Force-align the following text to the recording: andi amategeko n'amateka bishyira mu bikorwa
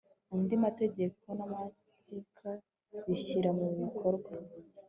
andi 0.33 0.53
amategeko 0.59 1.25
n'amateka 1.37 2.47
bishyira 3.05 3.49
mu 3.57 3.67
bikorwa 3.79 4.31